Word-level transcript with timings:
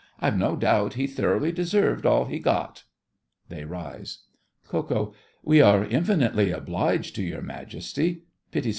I've 0.19 0.35
no 0.35 0.55
doubt 0.55 0.95
he 0.95 1.05
thoroughly 1.05 1.51
deserved 1.51 2.07
all 2.07 2.25
he 2.25 2.39
got. 2.39 2.85
(They 3.49 3.65
rise.) 3.65 4.23
KO. 4.67 5.13
We 5.43 5.61
are 5.61 5.85
infinitely 5.85 6.49
obliged 6.49 7.13
to 7.17 7.21
your 7.23 7.43
Majesty—— 7.43 8.23
PITTI. 8.51 8.69